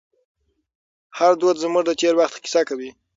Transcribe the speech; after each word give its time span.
هر 1.17 1.31
دود 1.41 1.55
زموږ 1.63 1.83
د 1.87 1.91
تېر 2.01 2.13
وخت 2.21 2.37
کیسه 2.43 2.61
کوي. 2.69 2.89